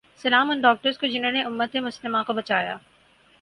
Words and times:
سلام 0.21 0.51
ان 0.51 0.61
ڈاکٹرز 0.61 0.97
کو 0.97 1.07
جہنوں 1.07 1.31
نے 1.31 1.43
امت 1.43 1.75
مسلماں 1.83 2.23
کو 2.23 2.33
بچایا 2.33 2.75